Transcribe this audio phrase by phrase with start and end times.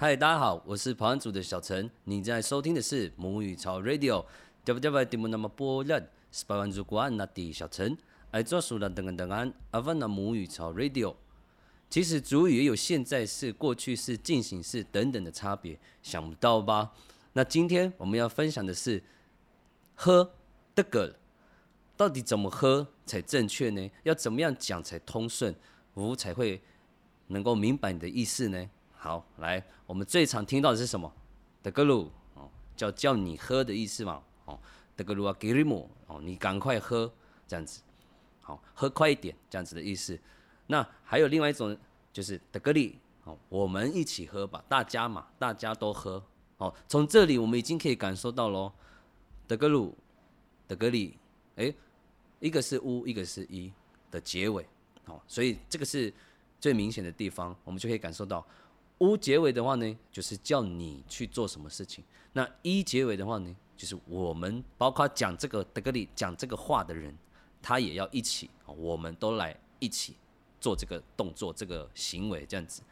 [0.00, 4.24] 嗨，大家好，我是跑安组的小陈，你在收听的是母语潮 Radio。
[4.64, 7.98] W W 蒂姆那么波人，是跑安组国安那的小陈，
[8.30, 11.16] 爱做数的等等等安，阿芬那母语潮 Radio。
[11.90, 16.92] 其实主语也有现在式、过去式、进行式等等的差别，想不到吧？
[17.32, 19.02] 那今天我们要分享的是
[19.96, 20.30] 喝
[20.76, 21.16] 的个，
[21.96, 23.90] 到底怎么喝才正确呢？
[24.04, 25.52] 要怎么样讲才通顺，
[25.94, 26.62] 我才会
[27.26, 28.70] 能够明白你的意思呢？
[29.00, 31.10] 好，来，我们最常听到的是什么？
[31.62, 32.10] 德格鲁。
[32.34, 34.58] 哦，叫叫你喝的意思嘛，哦，
[34.96, 37.10] 德格鲁啊，给里姆哦，你赶快喝，
[37.46, 37.80] 这样子，
[38.40, 40.18] 好，喝快一点，这样子的意思。
[40.66, 41.76] 那还有另外一种，
[42.12, 42.98] 就是德格里。
[43.22, 46.20] 哦，我们一起喝吧，大家嘛，大家都喝，
[46.56, 48.72] 哦，从这里我们已经可以感受到喽，
[49.46, 49.96] 德格鲁，
[50.66, 51.16] 德格里，
[51.54, 51.72] 诶，
[52.40, 53.72] 一个是乌，一个是一
[54.10, 54.66] 的结尾，
[55.04, 56.12] 哦，所以这个是
[56.58, 58.44] 最明显的地方，我们就可以感受到。
[58.98, 67.16] 乌结尾的话呢，就是叫你去做什么事情；那一结尾的话呢，就是我们包括讲这个德格里讲这个话的人，
[67.62, 70.16] 他也要一起，我们都来一起
[70.60, 72.82] 做这个动作、这个行为这样子。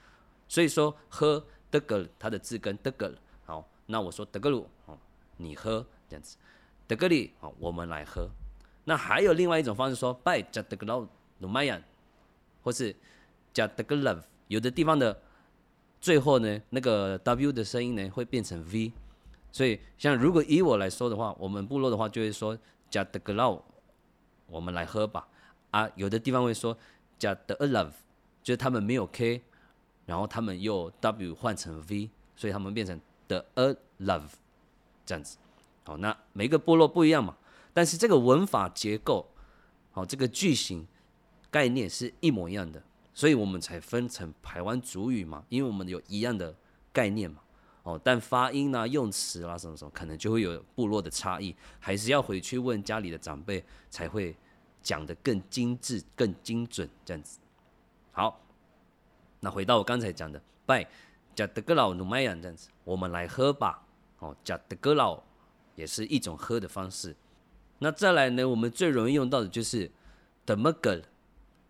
[0.47, 3.13] 所以说，喝德格它的字根德格
[3.45, 4.97] 好，那我说德格鲁哦，
[5.37, 6.37] 你喝这样子，
[6.87, 8.31] 德格里哦，我们来喝。
[8.85, 11.05] 那还有另外一种方式说，拜加德格劳
[11.39, 11.83] 努迈亚，
[12.63, 12.95] 或是
[13.53, 15.21] 加德格 love，有的地方的。
[16.01, 18.93] 最后呢，那个 W 的声音呢会变成 V，
[19.51, 22.57] 所以像如果以我来说的话，我们部落的话就会说
[22.89, 23.63] 加的 Glow，
[24.47, 25.27] 我们来喝吧。
[25.73, 26.77] 啊，有的地方会说
[27.19, 27.93] 加的 Love，
[28.43, 29.43] 就是他们没有 K，
[30.07, 34.31] 然后他们又 W 换成 V，所以他们变成的 A Love
[35.05, 35.37] 这样子。
[35.85, 37.37] 好，那每个部落不一样嘛，
[37.75, 39.29] 但是这个文法结构，
[39.93, 40.87] 好，这个句型
[41.51, 42.83] 概念是一模一样的。
[43.17, 46.55] 所以我们才分成台湾主语嘛，因为我们有一样的
[46.93, 47.41] 概念嘛，
[47.83, 54.37] 哦，但发音啊、用词啦什么什么，可能就会有部落的差异，还是要回去问家里的长辈，才会
[54.83, 57.39] 讲得更精致、更精准这样子。
[58.13, 58.39] 好，
[59.41, 60.87] 那回到我刚才讲的，拜
[61.35, 63.83] 加德格劳努麦亚这样子，我们来喝吧。
[64.19, 65.19] 哦，加德格劳
[65.75, 67.17] 也是一种喝的方式。
[67.79, 69.91] 那再来呢，我们最容易用到的就是
[70.45, 71.01] 德么格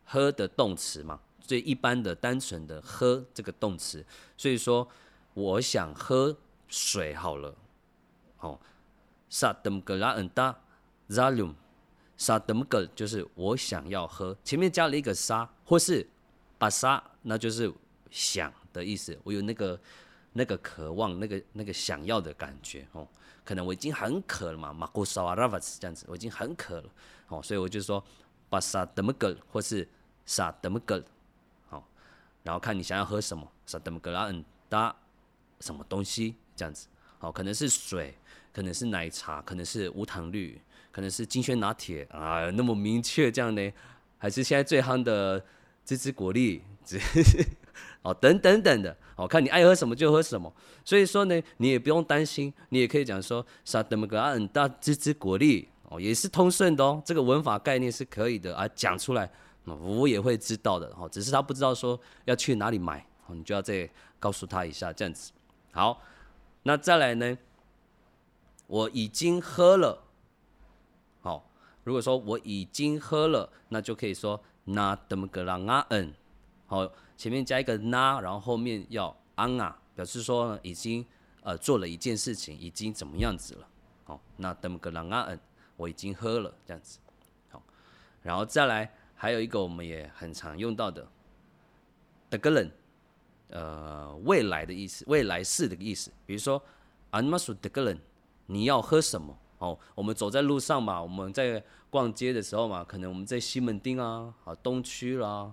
[0.03, 1.21] 喝的动词嘛。
[1.47, 4.05] 最一般的、单纯的喝这个动词，
[4.37, 4.87] 所以说
[5.35, 6.37] 我想喝
[6.69, 7.55] 水好了。
[8.41, 8.59] 哦，
[9.31, 10.55] 萨德姆格拉恩达
[11.09, 11.55] 扎鲁姆，
[12.17, 16.07] 萨德姆格就是我想要喝，前面加了一个沙，或是
[16.59, 17.73] 把沙，那就是
[18.11, 19.19] 想的意思。
[19.23, 19.81] 我有那个
[20.33, 23.07] 那个渴望，那个那个想要的感觉哦。
[23.45, 26.91] 可能我已经很渴了嘛，马古萨瓦拉瓦斯这样子，我已经很渴了
[27.29, 28.03] 哦，所以我就说
[28.49, 29.89] 把萨德姆格或是
[30.25, 31.03] 萨德姆格。
[32.47, 34.95] 然后看你想要喝什么，萨德姆格拉恩达
[35.59, 36.87] 什么东西这样子，
[37.19, 38.15] 好，可能是水，
[38.53, 40.57] 可能是奶茶，可能是无糖绿，
[40.93, 43.73] 可能是金萱拿铁啊，那么明确这样呢？
[44.17, 45.45] 还是现在最夯的
[45.85, 46.63] 芝芝果粒，
[48.03, 50.55] 哦，等等等的，哦，看你爱喝什么就喝什么。
[50.85, 59.29] 所以说呢，你也不用担心，你也可以讲说萨德姆格拉恩搭芝芝果粒，哦，也是通顺的哦，这个文法概念是可以的啊，讲出来。
[59.75, 63.91] 我也会知道的，哈，只是他不知道说要去哪里买，你就要再
[64.21, 65.33] 告诉他一下，这样子。
[65.73, 66.01] 好，
[66.63, 67.37] 那再来呢？
[68.69, 70.05] 我已经喝了，
[71.21, 71.51] 好，
[71.83, 76.15] 如果说我已经喝了，那就可以说那德么格拉阿恩，
[76.67, 81.05] 好，前面加一个那，然后后面要安啊，表示说已经
[81.43, 83.69] 呃做了一件事情，已经怎么样子了，
[84.05, 85.41] 好，那德么格拉阿恩，
[85.77, 86.99] 我已经喝了，这样子，
[87.51, 87.61] 好，
[88.23, 88.93] 然后再来。
[89.17, 91.09] 还有一个我们也很常用到的
[92.31, 92.71] ，the g l e n
[93.49, 96.13] 呃，未来的意思，未来式的意思。
[96.27, 96.63] 比如说
[97.11, 98.01] ，I'm must the g l e n
[98.47, 99.37] 你要喝什么？
[99.59, 105.53] 哦，我们走在路上嘛，我们在逛街的时候嘛，可能我们在西门町啊，啊东区啦，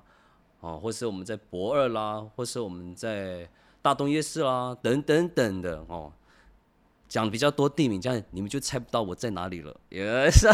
[0.60, 3.50] 哦，或是我们在博二啦，或是我们在
[3.82, 6.12] 大东夜市啦，等等等的哦。
[7.08, 9.80] 讲比较多地名，这样你们就猜不到我在哪里了。
[9.90, 10.48] 也是，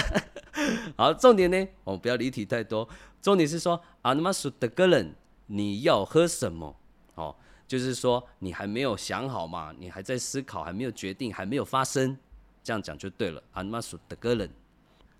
[0.98, 2.88] 好，重点呢，我们不要离题太多。
[3.22, 5.14] 重点是说，阿那玛苏的个人，
[5.48, 6.76] 你要喝什么？
[7.16, 7.36] 哦，
[7.68, 12.18] 就是说你还没有想好嘛，你还在思考，还没有决定，还没有发生，
[12.64, 13.42] 这样讲就对了。
[13.54, 14.50] 阿那玛苏的个人，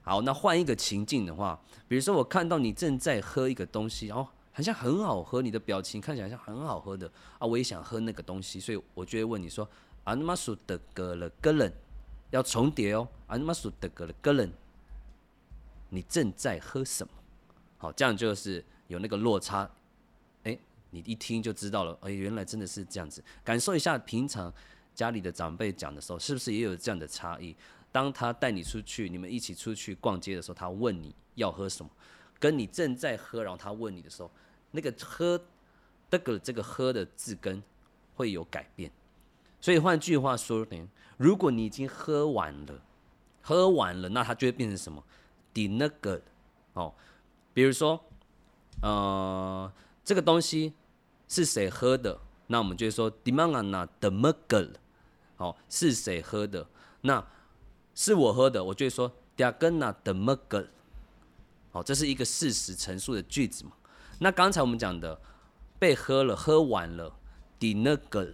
[0.02, 9.68] 好，那换一个情境的话，比如说我看到你正在喝一个东西，然后好像很好喝，你的表情看起来像很好喝的啊，我也想喝那个东西，所以我就会问你说。
[10.06, 11.72] 安玛苏的格了个人
[12.32, 13.08] 要重叠哦。
[13.28, 14.52] 安玛苏的格了个人，
[15.90, 17.14] 你正在喝什么？
[17.78, 19.70] 好，这样就是有那个落差。
[20.44, 20.58] 哎，
[20.92, 23.24] 你一听就知道了，哎，原来真的是这样子。
[23.44, 24.54] 感受一下平常
[24.94, 27.56] 家里的长辈讲的时候，是不是也有这样的差异？
[27.92, 31.90] 当他带你出去，你们一起出去逛街的时候，他问你要喝什么，
[32.40, 34.30] 跟你正在喝，然后他问你的时候，
[34.72, 35.42] 那个喝
[36.10, 37.64] 这个这个喝的字根
[38.16, 38.92] 会有改变。
[39.60, 40.88] 所以换句话说呢，
[41.18, 42.82] 如果你已经喝完了，
[43.42, 45.04] 喝完了，那它就会变成什么？
[45.68, 46.22] 那个
[46.74, 46.94] 哦，
[47.54, 48.00] 比如说，
[48.82, 49.72] 呃，
[50.04, 50.74] 这个东西
[51.28, 52.20] 是谁喝的？
[52.48, 54.72] 那我们就会说 “dimana de mugel”，
[55.38, 56.68] 哦，是谁喝的？
[57.02, 57.26] 那
[57.94, 60.68] 是我喝的，我就会说 “diagana de mugel”，
[61.72, 63.72] 哦，这是一个事实陈述的句子嘛？
[64.20, 65.20] 那刚才我们讲的
[65.78, 67.16] 被喝了，喝完了
[67.60, 68.34] d i n a g e l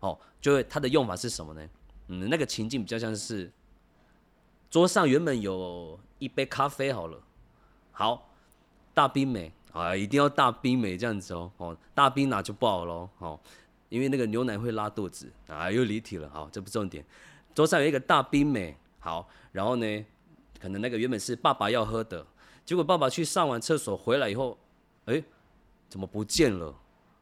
[0.00, 1.68] 哦，就会它的用法是什么呢？
[2.08, 3.52] 嗯，那个情境比较像是
[4.70, 7.18] 桌上原本有一杯咖啡，好了，
[7.92, 8.30] 好
[8.94, 9.52] 大冰美。
[9.72, 13.38] 啊，一定要大冰美这样子哦，哦，大冰拿就不好喽，哦，
[13.90, 15.30] 因为那个牛奶会拉肚子。
[15.48, 17.04] 啊，又离题了，好，这不重点。
[17.54, 20.04] 桌上有一个大冰美，好，然后呢，
[20.58, 22.26] 可能那个原本是爸爸要喝的，
[22.64, 24.56] 结果爸爸去上完厕所回来以后，
[25.04, 25.22] 哎，
[25.90, 26.74] 怎么不见了？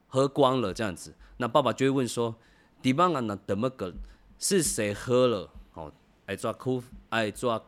[0.07, 2.37] 喝光了这样子，那爸爸就会问说。
[2.81, 3.93] 迪邦啊，那怎么个？
[4.39, 5.51] 是谁喝了？
[5.73, 5.91] 哦，
[6.27, 6.71] 爱抓咖，
[7.09, 7.61] 爱抓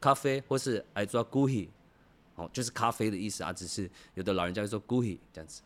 [0.00, 1.70] 咖啡，或是爱抓古希，
[2.36, 3.52] 哦，就是咖啡的意思啊。
[3.52, 5.62] 只是有的老人家会说古希这样子。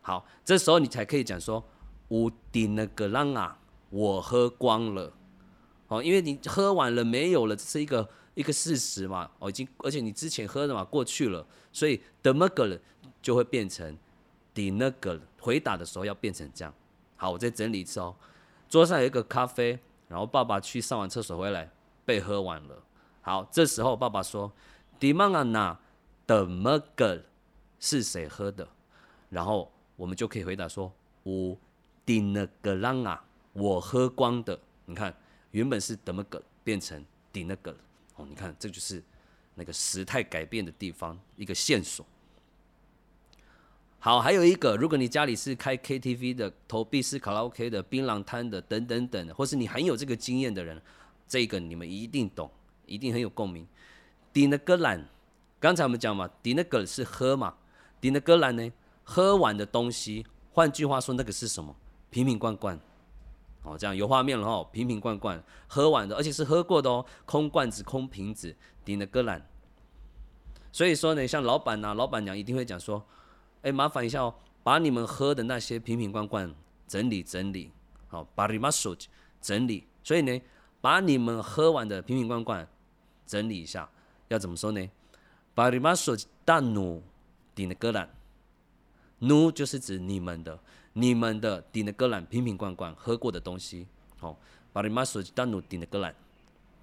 [0.00, 1.62] 好，这时候你才可以讲说，
[2.08, 3.58] 我顶那个浪啊，
[3.90, 5.12] 我喝光了。
[5.88, 9.30] 哦，因为你喝完了没有了，这是一个一个事实嘛。
[9.38, 12.80] 哦，已经而且你之前喝的嘛过去了，所以怎么个
[13.20, 13.96] 就会变成
[14.54, 16.72] 顶那个回答的时候要变成这样。
[17.16, 18.14] 好，我再整理一次哦。
[18.68, 19.78] 桌上有一个咖啡，
[20.08, 21.70] 然后爸爸去上完厕所回来，
[22.04, 22.82] 被喝完了。
[23.22, 24.52] 好，这时候爸爸说
[25.00, 25.76] ：“Dimana
[26.26, 27.22] 的 m u g
[27.78, 28.68] 是谁喝的？”
[29.30, 30.92] 然后我们就可以回答说
[31.22, 31.56] ：“我
[32.04, 33.18] dinaganga
[33.52, 35.14] 我喝光的。”你看，
[35.52, 37.74] 原本是 d mugel 变成 dinag
[38.16, 39.02] 哦，你看这就是
[39.54, 42.04] 那个时态改变的地方，一个线索。
[44.00, 50.82] 好，还有一个，如果你家里是开 KTV 的、投币式卡拉 OK 的、槟榔摊的等等等，或是你很有这个经验的人，
[51.28, 52.50] 这个你们一定懂，
[52.92, 53.66] 一定很有共鸣。
[54.32, 55.08] 迪那格兰，
[55.58, 57.54] 刚才我们讲嘛，迪那格是喝嘛，
[58.00, 58.72] 迪那格兰呢，
[59.04, 61.74] 喝完的东西，换句话说，那个是什么？
[62.10, 62.78] 瓶瓶罐罐。
[63.62, 68.54] 哦，这样有画面了哦，瓶瓶罐罐喝完的，而且是喝过的哦，空罐子、空瓶子，
[68.84, 69.44] 迪那格兰。
[70.70, 73.04] 所以说呢，像老板呐、老板娘一定会讲说。
[73.62, 74.34] 哎，麻烦一下哦，
[74.64, 76.52] 把你们喝的那些瓶瓶罐罐
[76.88, 77.70] 整理整理，
[78.08, 78.92] 好，把你们手
[79.40, 79.86] 整理。
[80.02, 80.42] 所以呢，
[80.80, 82.66] 把你们喝完的瓶瓶罐罐
[83.32, 83.88] 整理一下，
[84.28, 84.90] 要怎么说呢？
[85.54, 86.14] 把你们手
[86.44, 87.02] 大努
[87.54, 88.06] 顶的格兰，
[89.20, 90.58] 努就是指你们的，
[90.92, 93.86] 你们的顶的格兰瓶瓶罐罐喝过的东西，
[94.18, 94.36] 好，
[94.70, 96.14] 把你们手大努顶的格兰，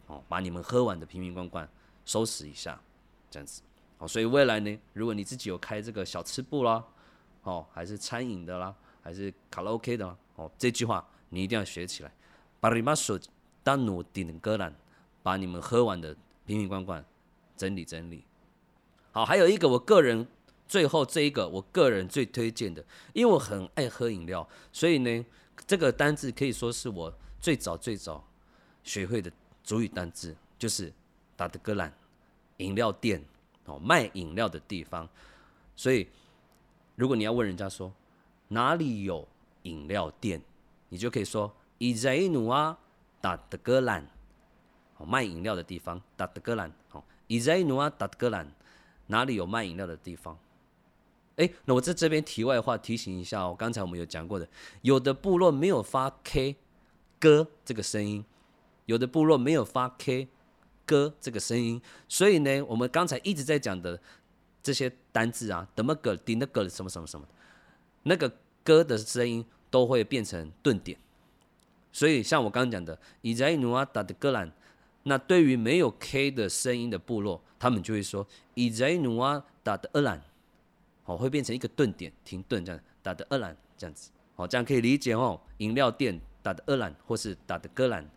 [0.07, 1.69] 好，把你们喝完的瓶瓶罐罐
[2.03, 2.81] 收拾一下，
[3.29, 3.61] 这样子。
[3.99, 6.83] 哦，所以未来呢，如果你自己有开这个小吃部啦，
[7.43, 8.73] 哦，还是餐饮的啦，
[9.03, 12.11] 还是卡拉 OK 的啦哦，这句话你一定要学起来。
[12.59, 13.19] 把你们手
[13.63, 14.73] 当努顶的格兰，
[15.21, 16.15] 把你们喝完的
[16.49, 17.05] 瓶瓶罐罐
[17.55, 18.23] 整理整理。
[19.11, 20.27] 好，还有一个我个人
[20.67, 22.83] 最后这一个我个人最推荐的，
[23.13, 25.23] 因为我很爱喝饮料，所以呢，
[25.67, 28.27] 这个单字可以说是我最早最早
[28.83, 29.31] 学会的
[29.63, 30.91] 主语单字，就是
[31.35, 31.93] 达德格兰
[32.57, 33.23] 饮料店。
[33.65, 35.07] 哦，卖饮料的地方，
[35.75, 36.07] 所以
[36.95, 37.93] 如果你要问人家说
[38.47, 39.27] 哪里有
[39.61, 40.41] 饮料店，
[40.87, 42.75] 你就可以说伊在努啊
[43.21, 44.03] 达德格兰，
[44.99, 48.47] 哦，卖饮料的地方达德格兰，哦，伊在努啊达德格兰，
[49.07, 50.37] 哪里有卖饮料的地方？
[51.37, 54.47] 哎，那我在这边题外话提醒一下哦，刚才我们有讲过的，
[54.83, 56.55] 有的部落没有发 k
[57.19, 58.23] 歌这个声音，
[58.85, 60.27] 有的部落没有发 k。
[60.85, 64.01] 歌这个声音，所以呢，我们刚才一直在讲的
[64.63, 67.27] 这些单字啊，怎么个、顶那个什么什么什么，
[68.01, 70.97] 那个歌的声音都会变成顿点。
[71.91, 74.51] 所以像我刚刚讲的，伊在努阿达的格兰，
[75.03, 80.21] 那对于没有 K 的声音的部落，他们就会说伊在努阿达的厄兰，
[81.05, 85.39] 哦，会变成一个顿点，停顿这样，打的厄兰这样子，哦，这样可以理解哦。
[85.57, 88.07] 饮料店打的厄兰，或是打的格兰。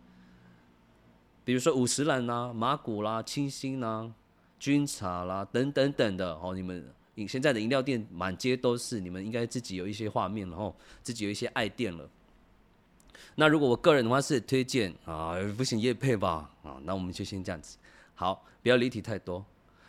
[1.45, 4.13] 比如说五十兰啦、马古啦、清新啦、
[4.59, 6.85] 军茶啦等等等的哦，你们
[7.27, 12.09] 现在的饮料店满街都是，你们应该自己有一些画面了哦，自己有一些爱店了。
[13.35, 17.77] 那如果我个人的话是推荐啊，不行叶配吧啊，那我们就先这样子。
[18.15, 19.43] 好，不要离题太多。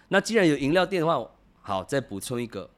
[0.09, 2.69] 那既然有饮料店的话，好，再补充一个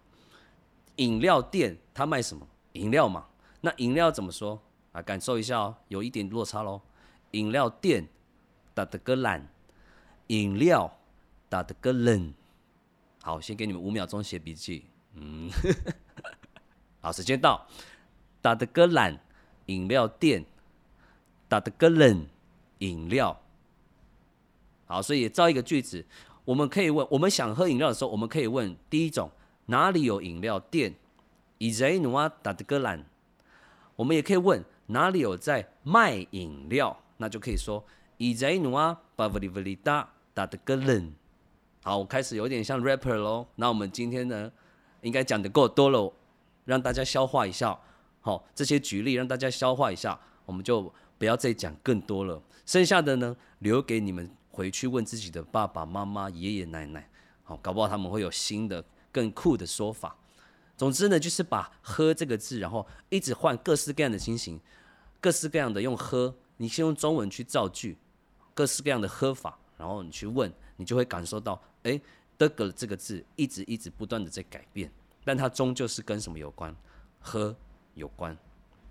[0.97, 2.47] 饮料店他卖什么？
[2.73, 3.27] 饮料嘛。
[3.61, 4.61] 那饮料怎么说
[4.93, 5.03] 啊？
[5.03, 6.81] 感受一下哦，有一点落差喽。
[7.33, 8.07] 饮料店
[8.75, 9.47] 打的个懒，
[10.29, 10.99] 饮料
[11.49, 12.33] 打的个冷。
[13.23, 14.85] 好，先给你们五秒钟写笔记。
[15.15, 15.51] 嗯，
[17.01, 17.67] 好，时间到。
[18.43, 19.19] 打的个懒，
[19.67, 20.45] 饮料店
[21.49, 22.27] 打的个冷，
[22.79, 23.41] 饮料。
[24.87, 26.05] 好，所以造一个句子，
[26.45, 29.31] 我们可以问：我们想喝饮料的时候，我们可以问第一种
[29.67, 30.95] 哪里有饮料店？
[31.59, 33.05] 以在努啊打的个懒。
[33.97, 37.83] 我们也可以问哪里有在卖饮料，那就可以说
[38.19, 41.15] 以在努啊巴弗里弗里达打的个冷。
[41.83, 43.47] 好，我开始有点像 rapper 喽。
[43.55, 44.53] 那我们今天呢，
[45.01, 46.13] 应该讲的够多了，
[46.67, 47.79] 让大家消化一下。
[48.27, 52.43] 好，这些举例让大家消化一下，我们就不要再讲更多了。
[52.65, 57.09] 剩下的呢，留给你们回去问自己的爸爸妈妈、爷爷奶奶。
[57.45, 60.17] 好，搞不好他们会有新的、更酷的说法。
[60.77, 64.59] 总之呢，就是把“喝”这个字，然后一直换各式各样的情形，
[65.21, 67.97] 各式各样的用“喝”，你先用中文去造句，
[68.55, 72.01] 各式各样的喝法，然后你去问，你就会感受到，哎，
[72.37, 74.91] 的个这个字一直一直不断的在改变，
[75.25, 76.75] 但它终究是跟什么有关？
[77.21, 77.55] 喝。
[77.97, 78.37] 有关，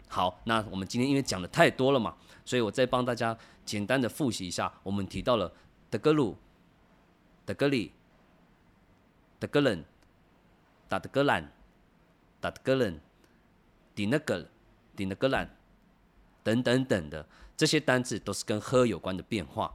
[0.07, 4.71] 好，那我们今天因为讲的太多了嘛，所以我再帮大家简单的复习一下。
[4.81, 5.53] 我们提到了
[5.91, 6.35] 德格鲁、
[7.45, 7.91] 德格里、
[9.39, 9.85] 德格伦、
[10.89, 11.51] 达德格兰、
[12.41, 12.99] 达德格伦、
[13.93, 14.47] 迪那格、
[14.95, 15.55] 迪那格兰
[16.43, 19.71] 等等等的这些单字，都是跟喝有关的变化。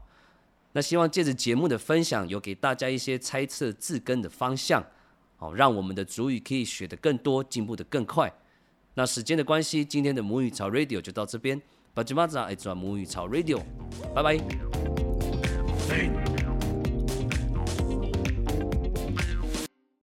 [0.72, 4.84] 那希望借着节目的分享，有给大家一些猜测字根的方向，
[5.36, 8.32] 好，让我们的主语可以学得更多，进步得更快。
[8.94, 11.60] 那时间的关系，今天的母语潮 Radio 就到这边。
[11.94, 13.60] 巴吉马扎爱转母语潮 Radio，
[14.14, 14.38] 拜拜。